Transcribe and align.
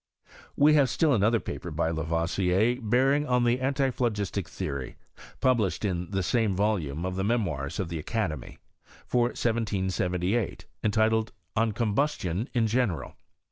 We 0.57 0.73
have 0.73 0.89
still 0.89 1.13
another 1.13 1.39
paper 1.39 1.69
by 1.69 1.91
Lavoisier, 1.91 2.81
bearing 2.81 3.27
on 3.27 3.43
the 3.43 3.59
antiphlogistic 3.59 4.49
theory, 4.49 4.95
published 5.41 5.85
in 5.85 6.09
the 6.09 6.23
same 6.23 6.55
volume 6.55 7.05
of 7.05 7.15
the 7.15 7.23
Memoirs 7.23 7.79
of 7.79 7.89
the 7.89 7.99
Academy, 7.99 8.57
for 9.05 9.25
1778, 9.25 10.65
entitled," 10.83 11.33
On 11.55 11.71
Combustion 11.71 12.49
in 12.55 12.65
general." 12.65 13.13